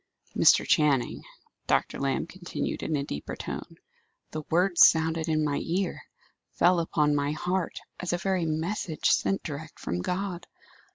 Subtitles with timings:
[0.35, 0.67] "Mr.
[0.67, 1.21] Channing,"
[1.67, 1.99] Dr.
[1.99, 3.77] Lamb continued in a deeper tone,
[4.31, 6.01] "the words sounded in my ear,
[6.53, 10.47] fell upon my heart, as a very message sent direct from God.